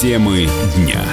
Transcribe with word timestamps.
Темы 0.00 0.48
дня 0.76 1.04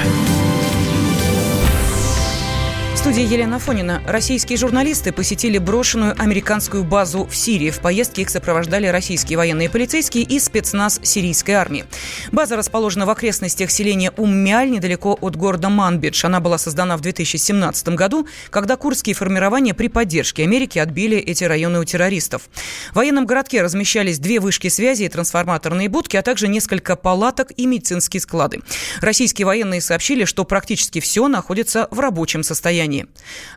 студии 3.08 3.24
Елена 3.24 3.58
Фонина. 3.58 4.04
Российские 4.06 4.58
журналисты 4.58 5.14
посетили 5.14 5.60
брошенную 5.60 6.14
американскую 6.22 6.84
базу 6.84 7.26
в 7.26 7.34
Сирии. 7.34 7.70
В 7.70 7.80
поездке 7.80 8.24
их 8.24 8.30
сопровождали 8.30 8.86
российские 8.88 9.38
военные 9.38 9.70
полицейские 9.70 10.26
и 10.26 10.38
спецназ 10.40 11.00
сирийской 11.04 11.52
армии. 11.52 11.86
База 12.34 12.58
расположена 12.58 13.06
в 13.06 13.10
окрестностях 13.10 13.72
селения 13.72 14.12
Уммяль, 14.18 14.70
недалеко 14.70 15.18
от 15.22 15.38
города 15.38 15.70
Манбидж. 15.70 16.26
Она 16.26 16.42
была 16.42 16.58
создана 16.58 16.98
в 16.98 17.02
2017 17.02 17.88
году, 17.96 18.28
когда 18.50 18.76
курдские 18.76 19.16
формирования 19.16 19.74
при 19.74 19.88
поддержке 19.88 20.44
Америки 20.44 20.78
отбили 20.78 21.18
эти 21.18 21.46
районы 21.46 21.80
у 21.80 21.86
террористов. 21.86 22.50
В 22.92 22.98
военном 22.98 23.26
городке 23.26 23.62
размещались 23.62 24.20
две 24.20 24.42
вышки 24.42 24.68
связи 24.68 25.04
и 25.04 25.10
трансформаторные 25.10 25.88
будки, 25.88 26.18
а 26.18 26.22
также 26.22 26.50
несколько 26.50 26.98
палаток 26.98 27.54
и 27.56 27.68
медицинские 27.68 28.20
склады. 28.20 28.60
Российские 29.00 29.46
военные 29.46 29.80
сообщили, 29.80 30.26
что 30.26 30.44
практически 30.44 31.00
все 31.00 31.30
находится 31.30 31.88
в 31.90 32.02
рабочем 32.02 32.44
состоянии. 32.44 32.97
Германии. 32.98 33.08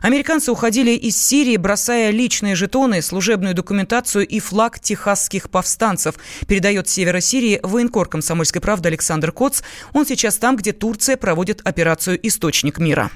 Американцы 0.01 0.51
уходили 0.51 0.91
из 0.91 1.17
Сирии, 1.17 1.57
бросая 1.57 2.11
личные 2.11 2.55
жетоны, 2.55 3.01
служебную 3.01 3.53
документацию 3.53 4.27
и 4.27 4.39
флаг 4.39 4.79
техасских 4.79 5.49
повстанцев, 5.49 6.15
передает 6.47 6.87
севера 6.87 7.19
Сирии 7.19 7.59
военкор 7.63 8.07
комсомольской 8.07 8.61
правды 8.61 8.89
Александр 8.89 9.31
Коц. 9.31 9.61
Он 9.93 10.05
сейчас 10.05 10.37
там, 10.37 10.55
где 10.55 10.73
Турция 10.73 11.17
проводит 11.17 11.61
операцию 11.63 12.19
«Источник 12.27 12.79
мира». 12.79 13.11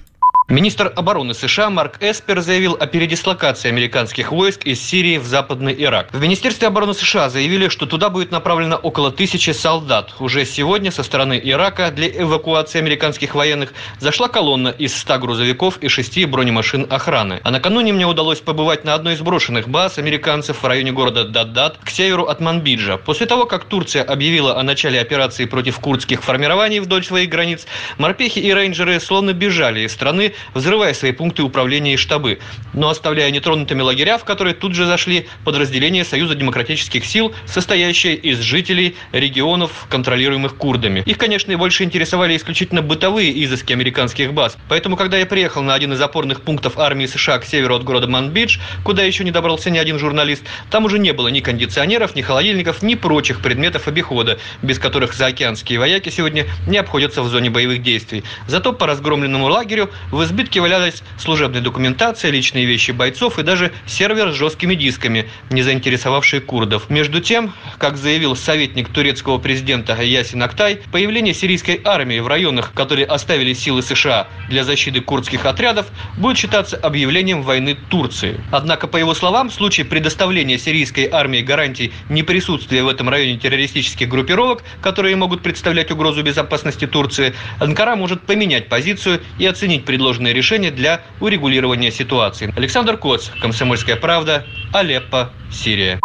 Министр 0.48 0.94
обороны 0.96 1.34
США 1.34 1.72
Марк 1.72 1.98
Эспер 2.02 2.40
заявил 2.40 2.78
о 2.80 2.86
передислокации 2.86 3.68
американских 3.68 4.32
войск 4.32 4.64
из 4.68 4.80
Сирии 4.80 5.18
в 5.18 5.26
Западный 5.26 5.74
Ирак. 5.76 6.14
В 6.14 6.22
Министерстве 6.22 6.68
обороны 6.68 6.94
США 6.94 7.32
заявили, 7.32 7.68
что 7.68 7.88
туда 7.88 8.12
будет 8.12 8.30
направлено 8.30 8.76
около 8.76 9.12
тысячи 9.12 9.50
солдат. 9.50 10.14
Уже 10.20 10.46
сегодня 10.46 10.92
со 10.92 11.02
стороны 11.02 11.42
Ирака 11.44 11.90
для 11.90 12.10
эвакуации 12.10 12.78
американских 12.78 13.34
военных 13.34 13.74
зашла 14.00 14.28
колонна 14.28 14.68
из 14.68 14.96
100 14.96 15.18
грузовиков 15.18 15.80
и 15.80 15.88
6 15.88 16.26
бронемашин 16.28 16.86
охраны. 16.92 17.42
А 17.44 17.50
накануне 17.50 17.92
мне 17.92 18.06
удалось 18.06 18.40
побывать 18.40 18.86
на 18.86 18.94
одной 18.94 19.16
из 19.16 19.22
брошенных 19.22 19.68
баз 19.68 19.98
американцев 19.98 20.62
в 20.62 20.68
районе 20.68 20.92
города 20.92 21.24
Даддад 21.24 21.80
к 21.84 21.90
северу 21.90 22.26
от 22.26 22.40
Манбиджа. 22.40 22.98
После 22.98 23.26
того, 23.26 23.48
как 23.48 23.64
Турция 23.64 24.04
объявила 24.04 24.60
о 24.60 24.62
начале 24.62 25.02
операции 25.02 25.46
против 25.46 25.80
курдских 25.80 26.22
формирований 26.24 26.82
вдоль 26.82 27.04
своих 27.04 27.30
границ, 27.30 27.66
морпехи 27.98 28.38
и 28.38 28.54
рейнджеры 28.54 29.00
словно 29.00 29.34
бежали 29.34 29.80
из 29.80 29.92
страны, 29.92 30.35
взрывая 30.54 30.94
свои 30.94 31.12
пункты 31.12 31.44
управления 31.44 31.94
и 31.94 31.98
штабы, 31.98 32.40
но 32.74 32.90
оставляя 32.90 33.32
нетронутыми 33.32 33.82
лагеря, 33.82 34.18
в 34.18 34.26
которые 34.26 34.54
тут 34.54 34.76
же 34.76 34.86
зашли 34.86 35.28
подразделения 35.44 36.06
Союза 36.06 36.36
демократических 36.36 37.06
сил, 37.06 37.34
состоящие 37.46 38.16
из 38.16 38.40
жителей 38.40 38.96
регионов, 39.12 39.88
контролируемых 39.90 40.56
курдами. 40.56 41.04
Их, 41.06 41.18
конечно, 41.18 41.56
больше 41.58 41.84
интересовали 41.84 42.36
исключительно 42.36 42.82
бытовые 42.82 43.44
изыски 43.44 43.74
американских 43.74 44.34
баз. 44.34 44.58
Поэтому, 44.68 44.96
когда 44.96 45.18
я 45.18 45.26
приехал 45.26 45.62
на 45.62 45.74
один 45.74 45.94
из 45.94 46.02
опорных 46.02 46.42
пунктов 46.42 46.78
армии 46.78 47.06
США 47.06 47.40
к 47.40 47.46
северу 47.46 47.76
от 47.76 47.84
города 47.84 48.08
Манбидж, 48.08 48.60
куда 48.84 49.04
еще 49.04 49.24
не 49.24 49.32
добрался 49.32 49.70
ни 49.70 49.78
один 49.78 50.00
журналист, 50.00 50.44
там 50.70 50.86
уже 50.86 51.00
не 51.00 51.14
было 51.14 51.30
ни 51.30 51.40
кондиционеров, 51.40 52.16
ни 52.16 52.22
холодильников, 52.22 52.82
ни 52.82 52.96
прочих 52.96 53.42
предметов 53.42 53.88
обихода, 53.88 54.40
без 54.62 54.80
которых 54.80 55.14
заокеанские 55.14 55.80
вояки 55.80 56.10
сегодня 56.10 56.46
не 56.68 56.78
обходятся 56.78 57.22
в 57.22 57.30
зоне 57.30 57.50
боевых 57.50 57.82
действий. 57.82 58.24
Зато 58.48 58.74
по 58.74 58.88
разгромленному 58.88 59.46
лагерю 59.46 59.90
вы 60.12 60.25
избытке 60.26 60.62
валялась 60.62 61.02
служебная 61.18 61.62
документация, 61.62 62.32
личные 62.32 62.66
вещи 62.66 62.92
бойцов 62.92 63.40
и 63.40 63.44
даже 63.44 63.72
сервер 63.86 64.32
с 64.32 64.36
жесткими 64.36 64.76
дисками, 64.76 65.30
не 65.50 65.62
заинтересовавшие 65.62 66.42
курдов. 66.42 66.90
Между 66.90 67.22
тем, 67.22 67.54
как 67.78 67.98
заявил 67.98 68.36
советник 68.36 68.90
турецкого 68.90 69.38
президента 69.38 70.00
Ясин 70.02 70.44
Актай, 70.44 70.82
появление 70.92 71.34
сирийской 71.34 71.80
армии 71.84 72.20
в 72.20 72.28
районах, 72.28 72.74
которые 72.74 73.06
оставили 73.06 73.54
силы 73.54 73.82
США 73.82 74.28
для 74.50 74.64
защиты 74.64 75.02
курдских 75.02 75.46
отрядов, 75.46 75.88
будет 76.18 76.38
считаться 76.38 76.76
объявлением 76.76 77.42
войны 77.44 77.78
Турции. 77.90 78.42
Однако, 78.52 78.88
по 78.88 78.98
его 78.98 79.14
словам, 79.14 79.50
в 79.50 79.54
случае 79.54 79.86
предоставления 79.86 80.58
сирийской 80.58 81.08
армии 81.12 81.42
гарантий 81.42 81.94
неприсутствия 82.10 82.84
в 82.84 82.88
этом 82.88 83.10
районе 83.10 83.38
террористических 83.38 84.10
группировок, 84.10 84.64
которые 84.82 85.16
могут 85.16 85.42
представлять 85.42 85.92
угрозу 85.92 86.24
безопасности 86.24 86.88
Турции, 86.88 87.34
Анкара 87.60 87.96
может 87.96 88.22
поменять 88.24 88.70
позицию 88.70 89.22
и 89.38 89.46
оценить 89.46 89.86
предложенные 89.86 90.15
предложенные 90.16 90.34
решения 90.34 90.72
для 90.72 91.02
урегулирования 91.20 91.92
ситуации. 91.92 92.52
Александр 92.56 92.98
Коц, 92.98 93.30
«Комсомольская 93.40 93.96
правда», 93.96 94.46
Алеппо, 94.72 95.32
Сирия. 95.52 96.00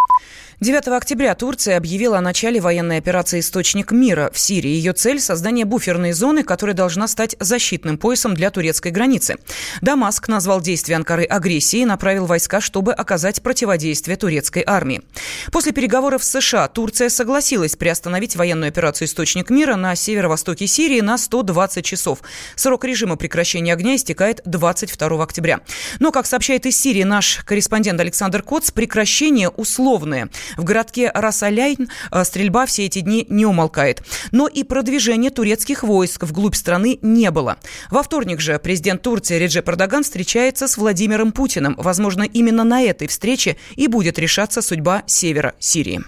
9 0.60 0.88
октября 0.88 1.34
Турция 1.34 1.78
объявила 1.78 2.18
о 2.18 2.20
начале 2.20 2.60
военной 2.60 2.98
операции 2.98 3.40
«Источник 3.40 3.92
мира» 3.92 4.30
в 4.30 4.38
Сирии. 4.38 4.68
Ее 4.68 4.92
цель– 4.92 5.18
создание 5.20 5.64
буферной 5.64 6.12
зоны, 6.12 6.42
которая 6.44 6.76
должна 6.76 7.08
стать 7.08 7.34
защитным 7.40 7.96
поясом 7.96 8.34
для 8.34 8.50
турецкой 8.50 8.92
границы. 8.92 9.36
Дамаск 9.80 10.28
назвал 10.28 10.60
действия 10.60 10.96
Анкары 10.96 11.24
агрессией 11.24 11.84
и 11.84 11.86
направил 11.86 12.26
войска, 12.26 12.60
чтобы 12.60 12.92
оказать 12.92 13.40
противодействие 13.40 14.18
турецкой 14.18 14.62
армии. 14.66 15.00
После 15.50 15.72
переговоров 15.72 16.22
с 16.22 16.28
США 16.28 16.68
Турция 16.68 17.08
согласилась 17.08 17.74
приостановить 17.74 18.36
военную 18.36 18.68
операцию 18.68 19.08
«Источник 19.08 19.48
мира» 19.48 19.76
на 19.76 19.96
северо-востоке 19.96 20.66
Сирии 20.66 21.00
на 21.00 21.16
120 21.16 21.82
часов. 21.82 22.18
Срок 22.54 22.84
режима 22.84 23.16
прекращения 23.16 23.72
огня 23.72 23.96
истекает 23.96 24.42
22 24.44 25.22
октября. 25.22 25.60
Но, 26.00 26.12
как 26.12 26.26
сообщает 26.26 26.66
из 26.66 26.78
Сирии 26.78 27.04
наш 27.04 27.40
корреспондент 27.46 27.98
Александр 27.98 28.42
Коц, 28.42 28.70
прекращение 28.70 29.48
условное– 29.48 30.28
в 30.56 30.64
городке 30.64 31.10
Расаляйн 31.14 31.88
э, 32.10 32.24
стрельба 32.24 32.66
все 32.66 32.86
эти 32.86 33.00
дни 33.00 33.26
не 33.28 33.46
умолкает. 33.46 34.02
Но 34.30 34.46
и 34.46 34.64
продвижения 34.64 35.30
турецких 35.30 35.82
войск 35.82 36.24
вглубь 36.24 36.54
страны 36.54 36.98
не 37.02 37.30
было. 37.30 37.56
Во 37.90 38.02
вторник 38.02 38.40
же 38.40 38.58
президент 38.58 39.02
Турции 39.02 39.38
Реджеп 39.38 39.68
Эрдоган 39.68 40.02
встречается 40.02 40.68
с 40.68 40.76
Владимиром 40.76 41.32
Путиным. 41.32 41.74
Возможно, 41.78 42.22
именно 42.22 42.64
на 42.64 42.82
этой 42.82 43.08
встрече 43.08 43.56
и 43.76 43.86
будет 43.86 44.18
решаться 44.18 44.62
судьба 44.62 45.02
севера 45.06 45.54
Сирии. 45.58 46.02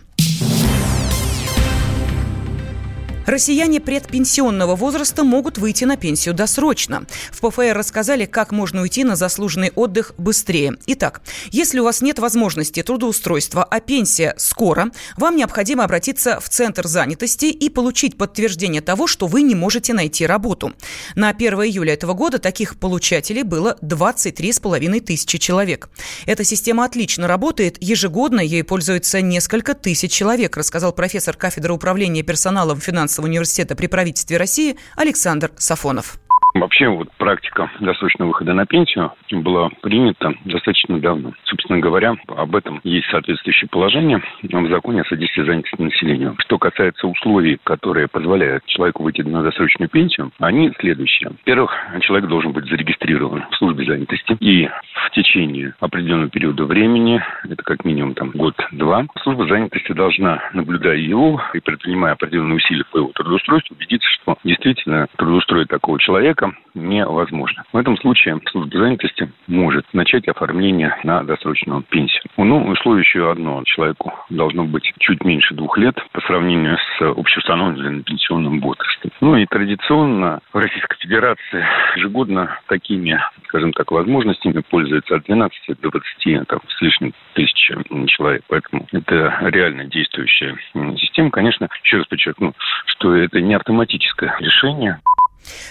Россияне 3.27 3.81
предпенсионного 3.81 4.75
возраста 4.75 5.23
могут 5.23 5.57
выйти 5.57 5.85
на 5.85 5.97
пенсию 5.97 6.35
досрочно. 6.35 7.07
В 7.31 7.41
ПФР 7.41 7.73
рассказали, 7.73 8.25
как 8.25 8.51
можно 8.51 8.83
уйти 8.83 9.05
на 9.05 9.15
заслуженный 9.15 9.71
отдых 9.77 10.15
быстрее. 10.19 10.77
Итак, 10.87 11.23
если 11.53 11.79
у 11.79 11.85
вас 11.85 12.03
нет 12.03 12.19
возможности 12.19 12.83
трудоустройства, 12.83 13.63
а 13.63 13.79
пенсия 13.79 14.35
скоро, 14.39 14.91
вам 15.17 15.37
необходимо 15.37 15.85
обратиться 15.85 16.41
в 16.41 16.49
Центр 16.49 16.89
занятости 16.89 17.45
и 17.45 17.69
получить 17.69 18.19
подтверждение 18.19 18.83
того, 18.83 19.07
что 19.07 19.29
вы 19.29 19.43
не 19.43 19.55
можете 19.55 19.95
найти 19.95 20.27
работу. 20.27 20.73
На 21.15 21.29
1 21.29 21.55
июля 21.63 21.95
этого 21.95 22.15
года 22.15 22.41
таких 22.41 22.77
получателей 22.77 23.45
было 23.45 23.79
23,5 23.83 25.01
тысячи 25.01 25.39
человек. 25.39 25.91
Эта 26.27 26.43
система 26.43 26.85
отлично 26.85 27.29
работает. 27.29 27.77
Ежегодно 27.81 28.41
ей 28.41 28.65
пользуются 28.65 29.21
несколько 29.21 29.75
тысяч 29.75 30.11
человек, 30.11 30.57
рассказал 30.57 30.93
профессор 30.93 31.37
кафедры 31.37 31.73
управления 31.73 32.25
персоналом 32.25 32.81
финансового 32.81 33.12
финансового 33.13 33.29
университета 33.29 33.77
при 33.77 33.87
правительстве 33.87 34.37
России 34.39 34.77
Александр 34.97 35.53
Сафонов. 35.59 36.19
Вообще 36.55 36.89
вот 36.89 37.11
практика 37.17 37.71
досрочного 37.81 38.29
выхода 38.29 38.53
на 38.53 38.67
пенсию 38.67 39.13
была 39.31 39.71
принята 39.81 40.35
достаточно 40.45 41.01
давно. 41.01 41.33
Собственно 41.45 41.79
говоря, 41.79 42.15
об 42.29 42.55
этом 42.55 42.81
есть 42.85 43.09
соответствующее 43.09 43.69
положение 43.71 44.23
в 44.43 44.69
законе 44.69 45.01
о 45.01 45.05
содействии 45.05 45.45
занятости 45.45 45.81
населения. 45.81 46.35
Что 46.39 46.59
касается 46.59 47.07
условий, 47.07 47.59
которые 47.65 48.07
позволяют 48.07 48.67
человеку 48.67 49.03
выйти 49.03 49.23
на 49.23 49.43
досрочную 49.43 49.89
пенсию, 49.89 50.31
они 50.41 50.71
следующие. 50.79 51.31
Во-первых, 51.31 51.75
человек 52.01 52.29
должен 52.29 52.53
быть 52.53 52.67
зарегистрирован 52.67 53.45
в 53.51 53.57
службе 53.57 53.87
занятости 53.87 54.37
и 54.41 54.69
в 55.07 55.11
течение 55.13 55.75
определенного 55.81 56.31
периода 56.31 56.65
времени, 56.65 57.23
это 57.45 57.63
как 57.63 57.85
минимум 57.85 58.15
там 58.15 58.31
год-два, 58.31 59.07
служба 59.23 59.47
занятости 59.47 59.93
должна, 59.93 60.43
наблюдая 60.53 60.97
его 60.97 61.43
и 61.55 61.61
предпринимая 61.61 62.13
определенные 62.13 62.57
усилия 62.57 62.85
по 62.91 62.99
его 62.99 63.11
трудоустройству, 63.15 63.75
убедиться, 63.75 64.09
что 64.11 64.37
действительно 64.45 65.07
трудоустроить 65.17 65.69
такого 65.69 65.99
человека 65.99 66.42
человека 66.43 66.59
невозможно. 66.75 67.65
В 67.73 67.77
этом 67.77 67.97
случае 67.99 68.41
служба 68.51 68.79
занятости 68.79 69.31
может 69.47 69.85
начать 69.93 70.27
оформление 70.29 70.97
на 71.05 71.23
досрочную 71.23 71.83
пенсию. 71.83 72.23
Ну, 72.37 72.67
условие 72.69 73.03
еще 73.03 73.31
одно. 73.31 73.63
Человеку 73.65 74.13
должно 74.31 74.65
быть 74.65 74.93
чуть 74.99 75.25
меньше 75.25 75.55
двух 75.55 75.77
лет 75.79 75.95
по 76.13 76.21
сравнению 76.23 76.79
с 76.79 77.03
общеустановленным 77.03 78.03
пенсионным 78.03 78.61
возрастом. 78.61 79.11
Ну 79.21 79.37
и 79.37 79.47
традиционно 79.47 80.41
в 80.53 80.57
Российской 80.57 80.97
Федерации 80.99 81.65
ежегодно 81.97 82.59
такими, 82.69 83.21
скажем 83.49 83.73
так, 83.73 83.91
возможностями 83.91 84.63
пользуется 84.69 85.17
от 85.17 85.25
12 85.25 85.81
до 85.81 85.91
20 85.91 86.49
там, 86.49 86.61
с 86.69 86.81
лишним 86.81 87.13
тысяч 87.35 87.71
человек. 88.07 88.43
Поэтому 88.49 88.87
это 88.93 89.39
реально 89.43 89.85
действующая 89.85 90.57
система. 90.97 91.31
Конечно, 91.31 91.69
еще 91.85 91.99
раз 91.99 92.07
подчеркну, 92.07 92.55
что 92.87 93.15
это 93.15 93.41
не 93.41 93.55
автоматическое 93.55 94.35
решение. 94.41 95.01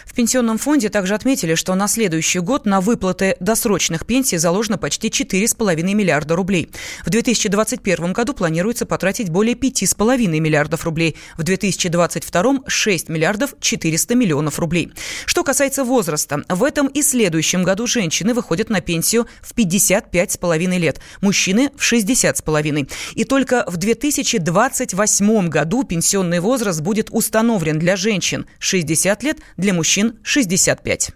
В 0.06 0.14
Пенсионном 0.14 0.58
фонде 0.58 0.90
также 0.90 1.16
отметили, 1.16 1.56
что 1.56 1.76
на 1.76 1.88
следующий 1.88 2.40
год 2.40 2.66
на 2.66 2.82
выплаты 2.82 3.36
досрочных 3.40 4.06
пенсий 4.06 4.38
заложено 4.38 4.78
почти 4.78 5.10
4,5 5.10 5.82
миллиарда 5.82 6.36
рублей. 6.36 6.70
В 7.06 7.10
2021 7.10 8.14
году 8.14 8.34
планируется 8.34 8.86
потратить 8.86 9.30
более 9.30 9.56
5,5 9.56 10.28
миллиардов 10.40 10.86
рублей. 10.86 11.16
В 11.38 11.44
2022– 11.44 12.62
6 12.68 13.10
миллиардов 13.10 13.56
400 13.60 14.16
миллионов 14.16 14.60
рублей. 14.60 14.92
Что 15.26 15.44
касается 15.44 15.84
возраста, 15.84 16.44
в 16.50 16.64
этом 16.64 16.88
и 16.88 17.02
следующем 17.02 17.64
году 17.64 17.88
женщины 17.88 18.34
выходят 18.34 18.70
на 18.70 18.82
пенсию 18.82 19.28
в 19.42 19.56
55,5 19.56 20.78
лет, 20.78 21.00
мужчины 21.22 21.72
в 21.76 21.82
60,5. 21.82 22.92
И 23.16 23.24
только 23.24 23.64
в 23.68 23.78
2028 23.78 25.48
году 25.50 25.84
пенсионный 25.84 26.40
возраст 26.40 26.82
будет 26.82 27.10
установлен 27.12 27.80
для 27.80 27.96
женщин 27.96 28.46
60 28.60 29.24
лет, 29.24 29.38
для 29.62 29.74
мужчин 29.74 30.20
65. 30.24 31.12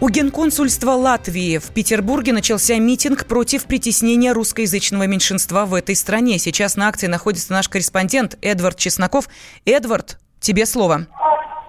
У 0.00 0.08
генконсульства 0.08 0.92
Латвии 0.92 1.58
в 1.58 1.68
Петербурге 1.68 2.32
начался 2.32 2.76
митинг 2.78 3.26
против 3.26 3.64
притеснения 3.64 4.32
русскоязычного 4.32 5.06
меньшинства 5.06 5.64
в 5.64 5.74
этой 5.74 5.94
стране. 5.94 6.38
Сейчас 6.38 6.76
на 6.76 6.88
акции 6.88 7.06
находится 7.06 7.52
наш 7.52 7.68
корреспондент 7.68 8.36
Эдвард 8.42 8.78
Чесноков. 8.78 9.28
Эдвард, 9.64 10.18
тебе 10.40 10.66
слово. 10.66 11.06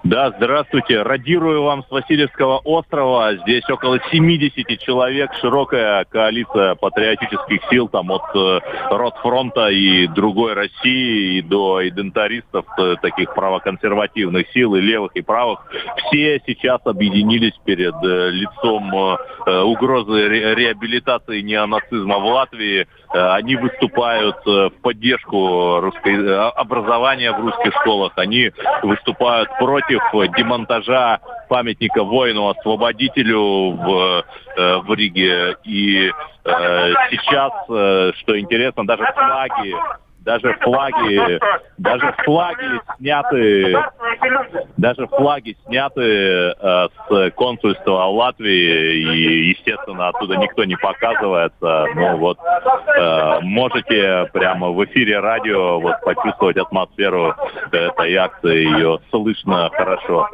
Да, 0.04 0.32
здравствуйте. 0.36 1.00
Радирую 1.02 1.62
вам 1.62 1.84
с 1.84 1.90
Васильевского 1.90 2.58
острова. 2.58 3.36
Здесь 3.36 3.62
около 3.70 4.00
70 4.10 4.80
человек, 4.80 5.30
широкая 5.40 6.04
коалиция 6.06 6.74
патриотических 6.74 7.60
сил, 7.70 7.88
там 7.88 8.10
от 8.10 8.22
э, 8.34 8.58
Ротфронта 8.90 9.68
и 9.68 10.08
другой 10.08 10.54
России 10.54 11.38
и 11.38 11.42
до 11.42 11.86
идентаристов, 11.86 12.64
э, 12.78 12.96
таких 13.00 13.32
правоконсервативных 13.32 14.50
сил, 14.50 14.74
и 14.74 14.80
левых, 14.80 15.12
и 15.14 15.22
правых. 15.22 15.60
Все 15.98 16.42
сейчас 16.46 16.80
объединились 16.84 17.54
перед 17.64 17.94
э, 18.02 18.30
лицом 18.30 18.92
э, 19.46 19.60
угрозы 19.62 20.26
ре 20.26 20.54
реабилитации 20.56 21.42
неонацизма 21.42 22.18
в 22.18 22.26
Латвии. 22.26 22.88
Э, 23.14 23.34
они 23.34 23.54
выступают 23.54 24.36
э, 24.46 24.70
в 24.70 24.82
поддержку 24.82 25.78
русской, 25.80 26.16
э, 26.16 26.34
образования 26.56 27.32
в 27.32 27.40
русских 27.40 27.72
школах. 27.80 28.12
Они 28.16 28.50
выступают 28.82 29.48
против 29.58 29.91
против 30.10 30.36
демонтажа 30.36 31.20
памятника 31.48 32.02
воину-освободителю 32.02 33.72
в, 33.72 34.24
э, 34.56 34.76
в 34.78 34.94
Риге. 34.94 35.56
И 35.64 36.08
э, 36.08 36.92
сейчас, 37.10 37.52
э, 37.68 38.12
что 38.16 38.38
интересно, 38.38 38.86
даже 38.86 39.04
флаги 39.14 39.74
даже 40.24 40.56
флаги, 40.60 41.40
даже 41.78 42.14
флаги 42.24 42.80
сняты, 42.98 43.76
даже 44.76 45.06
флаги 45.08 45.56
сняты 45.66 46.02
э, 46.02 46.88
с 47.08 47.30
консульства 47.32 48.06
Латвии, 48.06 49.02
и, 49.02 49.48
естественно, 49.50 50.08
оттуда 50.08 50.36
никто 50.36 50.64
не 50.64 50.76
показывается. 50.76 51.86
Ну 51.94 52.16
вот, 52.18 52.38
э, 52.96 53.40
можете 53.42 54.28
прямо 54.32 54.70
в 54.70 54.84
эфире 54.84 55.18
радио 55.18 55.80
вот 55.80 56.00
почувствовать 56.02 56.56
атмосферу 56.56 57.34
этой 57.72 58.14
акции, 58.16 58.64
ее 58.64 59.00
слышно 59.10 59.70
хорошо. 59.72 60.28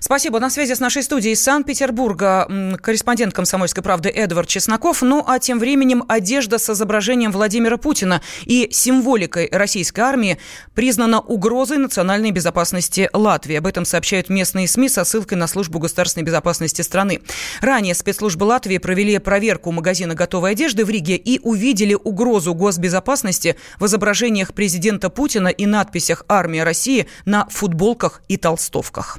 Спасибо. 0.00 0.38
На 0.38 0.50
связи 0.50 0.74
с 0.74 0.80
нашей 0.80 1.02
студией 1.02 1.32
из 1.32 1.42
Санкт-Петербурга 1.42 2.46
корреспондент 2.80 3.34
«Комсомольской 3.34 3.82
правды» 3.82 4.10
Эдвард 4.10 4.48
Чесноков. 4.48 5.02
Ну, 5.02 5.24
а 5.26 5.38
тем 5.38 5.58
временем 5.58 6.04
одежда 6.08 6.58
с 6.58 6.70
изображением 6.70 7.32
Владимира 7.32 7.76
Путина 7.76 8.20
и 8.44 8.68
символика 8.70 9.23
символикой 9.24 9.48
российской 9.50 10.00
армии 10.00 10.38
признана 10.74 11.20
угрозой 11.20 11.78
национальной 11.78 12.30
безопасности 12.30 13.08
Латвии. 13.12 13.56
Об 13.56 13.66
этом 13.66 13.84
сообщают 13.84 14.28
местные 14.28 14.68
СМИ 14.68 14.88
со 14.88 15.04
ссылкой 15.04 15.38
на 15.38 15.46
службу 15.46 15.78
государственной 15.78 16.24
безопасности 16.24 16.82
страны. 16.82 17.20
Ранее 17.60 17.94
спецслужбы 17.94 18.44
Латвии 18.44 18.78
провели 18.78 19.18
проверку 19.18 19.72
магазина 19.72 20.14
готовой 20.14 20.52
одежды 20.52 20.84
в 20.84 20.90
Риге 20.90 21.16
и 21.16 21.40
увидели 21.42 21.94
угрозу 21.94 22.54
госбезопасности 22.54 23.56
в 23.78 23.86
изображениях 23.86 24.52
президента 24.52 25.10
Путина 25.10 25.48
и 25.48 25.66
надписях 25.66 26.24
«Армия 26.28 26.64
России» 26.64 27.06
на 27.24 27.46
футболках 27.48 28.22
и 28.28 28.36
толстовках. 28.36 29.18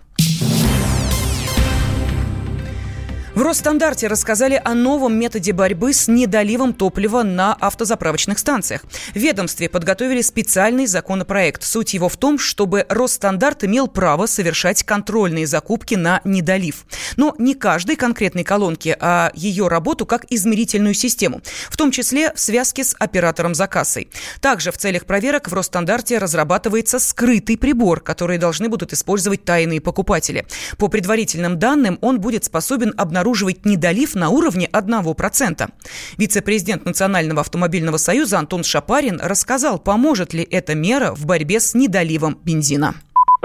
В 3.35 3.41
Росстандарте 3.41 4.07
рассказали 4.07 4.61
о 4.63 4.73
новом 4.73 5.19
методе 5.19 5.51
борьбы 5.51 5.91
с 5.91 6.07
недоливом 6.07 6.73
топлива 6.73 7.21
на 7.21 7.53
автозаправочных 7.53 8.39
станциях. 8.39 8.85
В 9.13 9.17
ведомстве 9.17 9.67
подготовили 9.67 10.21
специальный 10.21 10.85
законопроект. 10.85 11.61
Суть 11.63 11.93
его 11.93 12.07
в 12.07 12.15
том, 12.15 12.39
чтобы 12.39 12.85
Росстандарт 12.87 13.65
имел 13.65 13.89
право 13.89 14.25
совершать 14.25 14.83
контрольные 14.83 15.47
закупки 15.47 15.95
на 15.95 16.21
недолив. 16.23 16.85
Но 17.17 17.35
не 17.37 17.55
каждой 17.55 17.97
конкретной 17.97 18.45
колонки, 18.45 18.95
а 19.01 19.33
ее 19.35 19.67
работу 19.67 20.05
как 20.05 20.23
измерительную 20.29 20.93
систему, 20.93 21.41
в 21.69 21.75
том 21.75 21.91
числе 21.91 22.31
в 22.33 22.39
связке 22.39 22.85
с 22.85 22.95
оператором 22.97 23.53
за 23.53 23.67
кассой. 23.67 24.07
Также 24.39 24.71
в 24.71 24.77
целях 24.77 25.05
проверок 25.05 25.49
в 25.49 25.53
Росстандарте 25.53 26.19
разрабатывается 26.19 26.99
скрытый 26.99 27.57
прибор, 27.57 27.99
который 27.99 28.37
должны 28.37 28.69
будут 28.69 28.93
использовать 28.93 29.43
тайные 29.43 29.81
покупатели. 29.81 30.47
По 30.77 30.87
предварительным 30.87 31.59
данным, 31.59 31.99
он 31.99 32.21
будет 32.21 32.45
способен 32.45 32.93
обнаружить 32.95 33.24
обнаруживать 33.25 33.65
недолив 33.65 34.15
на 34.15 34.29
уровне 34.29 34.69
1%. 34.71 35.69
Вице-президент 36.17 36.85
Национального 36.85 37.41
автомобильного 37.41 37.97
союза 37.97 38.37
Антон 38.37 38.63
Шапарин 38.63 39.19
рассказал, 39.19 39.79
поможет 39.79 40.33
ли 40.33 40.43
эта 40.43 40.75
мера 40.75 41.11
в 41.11 41.25
борьбе 41.25 41.59
с 41.59 41.73
недоливом 41.73 42.37
бензина. 42.43 42.93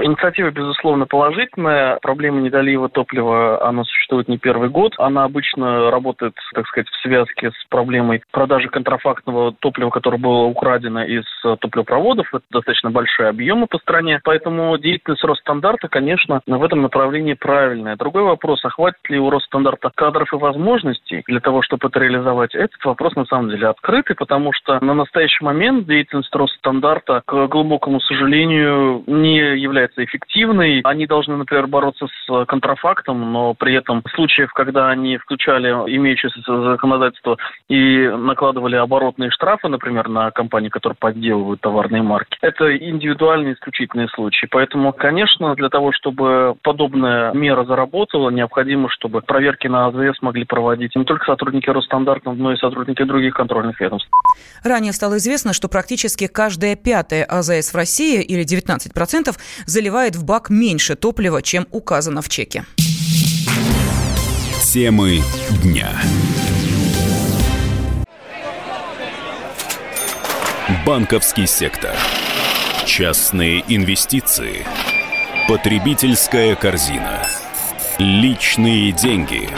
Инициатива, 0.03 0.49
безусловно, 0.51 1.05
положительная. 1.05 1.97
Проблема 2.01 2.41
недолива 2.41 2.89
топлива, 2.89 3.65
она 3.67 3.83
существует 3.83 4.27
не 4.27 4.37
первый 4.37 4.69
год. 4.69 4.93
Она 4.97 5.23
обычно 5.23 5.91
работает, 5.91 6.33
так 6.53 6.67
сказать, 6.67 6.87
в 6.89 7.01
связке 7.01 7.51
с 7.51 7.65
проблемой 7.69 8.23
продажи 8.31 8.67
контрафактного 8.69 9.53
топлива, 9.53 9.89
которое 9.89 10.17
было 10.17 10.43
украдено 10.43 11.03
из 11.03 11.25
топливопроводов. 11.41 12.33
Это 12.33 12.43
достаточно 12.49 12.91
большие 12.91 13.29
объемы 13.29 13.67
по 13.67 13.77
стране. 13.77 14.19
Поэтому 14.23 14.77
деятельность 14.77 15.23
Росстандарта, 15.23 15.87
конечно, 15.87 16.41
в 16.45 16.63
этом 16.63 16.81
направлении 16.81 17.33
правильная. 17.33 17.95
Другой 17.95 18.23
вопрос, 18.23 18.63
а 18.65 18.69
хватит 18.69 19.09
ли 19.09 19.19
у 19.19 19.29
Росстандарта 19.29 19.91
кадров 19.93 20.33
и 20.33 20.37
возможностей 20.37 21.23
для 21.27 21.39
того, 21.39 21.61
чтобы 21.61 21.87
это 21.87 21.99
реализовать? 21.99 22.55
Этот 22.55 22.83
вопрос, 22.85 23.15
на 23.15 23.25
самом 23.25 23.49
деле, 23.49 23.67
открытый, 23.67 24.15
потому 24.15 24.51
что 24.53 24.83
на 24.83 24.93
настоящий 24.93 25.43
момент 25.43 25.85
деятельность 25.85 26.33
Росстандарта, 26.33 27.21
к 27.25 27.47
глубокому 27.47 27.99
сожалению, 27.99 29.03
не 29.07 29.37
является 29.37 29.90
является 29.91 30.03
эффективной. 30.03 30.81
Они 30.83 31.05
должны, 31.05 31.35
например, 31.37 31.67
бороться 31.67 32.07
с 32.07 32.45
контрафактом, 32.45 33.31
но 33.31 33.53
при 33.53 33.75
этом 33.75 34.03
случаев, 34.15 34.51
когда 34.53 34.89
они 34.89 35.17
включали 35.17 35.69
имеющееся 35.69 36.41
законодательство 36.71 37.37
и 37.69 38.07
накладывали 38.07 38.75
оборотные 38.75 39.31
штрафы, 39.31 39.67
например, 39.67 40.07
на 40.09 40.31
компании, 40.31 40.69
которые 40.69 40.97
подделывают 40.97 41.61
товарные 41.61 42.01
марки, 42.01 42.37
это 42.41 42.75
индивидуальные 42.75 43.53
исключительные 43.53 44.07
случаи. 44.09 44.47
Поэтому, 44.49 44.93
конечно, 44.93 45.55
для 45.55 45.69
того, 45.69 45.91
чтобы 45.93 46.55
подобная 46.61 47.33
мера 47.33 47.63
заработала, 47.65 48.29
необходимо, 48.29 48.89
чтобы 48.89 49.21
проверки 49.21 49.67
на 49.67 49.87
АЗС 49.87 50.21
могли 50.21 50.45
проводить 50.45 50.95
не 50.95 51.05
только 51.05 51.25
сотрудники 51.25 51.69
Росстандарта, 51.69 52.31
но 52.31 52.53
и 52.53 52.57
сотрудники 52.57 53.03
других 53.03 53.35
контрольных 53.35 53.79
ведомств. 53.79 54.09
Ранее 54.63 54.93
стало 54.93 55.17
известно, 55.17 55.53
что 55.53 55.67
практически 55.67 56.27
каждая 56.27 56.75
пятая 56.75 57.23
АЗС 57.23 57.73
в 57.73 57.75
России, 57.75 58.21
или 58.21 58.43
19%, 58.43 58.91
заливает 59.71 60.15
в 60.15 60.23
бак 60.23 60.49
меньше 60.49 60.95
топлива, 60.95 61.41
чем 61.41 61.67
указано 61.71 62.21
в 62.21 62.29
чеке. 62.29 62.65
Темы 64.63 65.21
дня. 65.63 65.89
Банковский 70.85 71.47
сектор. 71.47 71.95
Частные 72.85 73.63
инвестиции. 73.67 74.65
Потребительская 75.47 76.55
корзина. 76.55 77.27
Личные 77.99 78.91
деньги. 78.91 79.49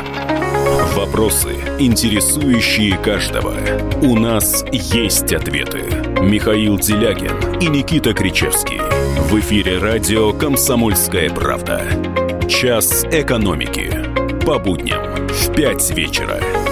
Вопросы, 0.96 1.53
интересующие 1.79 2.98
каждого. 2.98 3.55
У 4.01 4.17
нас 4.17 4.65
есть 4.72 5.32
ответы. 5.34 5.84
Михаил 6.22 6.77
Делягин 6.77 7.60
и 7.60 7.67
Никита 7.67 8.13
Кричевский. 8.13 9.02
В 9.15 9.39
эфире 9.39 9.77
радио 9.77 10.34
«Комсомольская 10.34 11.29
правда». 11.29 11.84
Час 12.50 13.05
экономики. 13.05 13.91
По 14.43 14.58
будням 14.58 15.27
в 15.27 15.53
5 15.53 15.91
вечера. 15.91 16.62